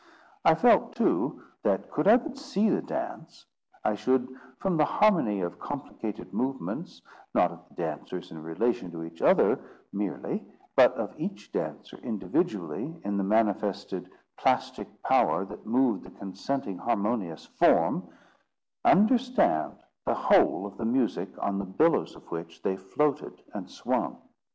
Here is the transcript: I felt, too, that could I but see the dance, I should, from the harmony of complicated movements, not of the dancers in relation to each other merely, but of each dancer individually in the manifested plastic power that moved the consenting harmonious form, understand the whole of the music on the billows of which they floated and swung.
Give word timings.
I 0.43 0.55
felt, 0.55 0.95
too, 0.95 1.43
that 1.61 1.91
could 1.91 2.07
I 2.07 2.17
but 2.17 2.35
see 2.35 2.71
the 2.71 2.81
dance, 2.81 3.45
I 3.83 3.93
should, 3.93 4.27
from 4.57 4.75
the 4.77 4.85
harmony 4.85 5.41
of 5.41 5.59
complicated 5.59 6.33
movements, 6.33 7.03
not 7.35 7.51
of 7.51 7.67
the 7.69 7.75
dancers 7.75 8.31
in 8.31 8.41
relation 8.41 8.89
to 8.93 9.03
each 9.03 9.21
other 9.21 9.59
merely, 9.93 10.43
but 10.75 10.91
of 10.95 11.13
each 11.19 11.51
dancer 11.51 11.97
individually 11.97 12.99
in 13.03 13.15
the 13.17 13.23
manifested 13.23 14.09
plastic 14.37 14.87
power 15.03 15.45
that 15.45 15.67
moved 15.67 16.03
the 16.03 16.09
consenting 16.09 16.79
harmonious 16.79 17.45
form, 17.45 18.09
understand 18.83 19.75
the 20.07 20.15
whole 20.15 20.65
of 20.65 20.77
the 20.77 20.85
music 20.85 21.29
on 21.37 21.59
the 21.59 21.63
billows 21.65 22.15
of 22.15 22.23
which 22.31 22.63
they 22.63 22.75
floated 22.75 23.43
and 23.53 23.69
swung. 23.69 24.19